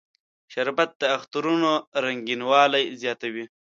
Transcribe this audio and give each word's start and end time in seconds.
شربت 0.53 0.89
د 1.01 1.03
اخترونو 1.17 1.71
رنگینوالی 2.05 2.83
زیاتوي 3.01 3.45